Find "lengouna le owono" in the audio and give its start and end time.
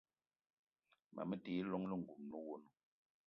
1.89-2.67